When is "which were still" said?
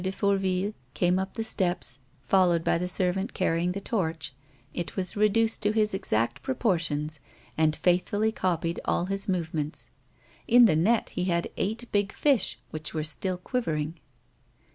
12.71-13.37